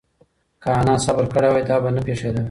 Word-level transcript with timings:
که 0.63 0.69
انا 0.79 0.95
صبر 1.05 1.25
کړی 1.33 1.49
وای، 1.51 1.63
دا 1.69 1.77
به 1.83 1.89
نه 1.95 2.01
پېښېدل. 2.07 2.39